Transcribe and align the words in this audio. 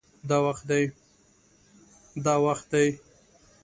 دا 2.21 2.35
وخت 2.45 2.57
دی 2.71 2.87